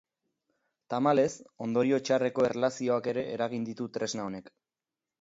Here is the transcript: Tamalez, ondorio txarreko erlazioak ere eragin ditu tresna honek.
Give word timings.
Tamalez, 0.93 1.27
ondorio 1.67 2.01
txarreko 2.09 2.49
erlazioak 2.51 3.13
ere 3.15 3.29
eragin 3.37 3.71
ditu 3.71 3.93
tresna 3.99 4.29
honek. 4.31 4.55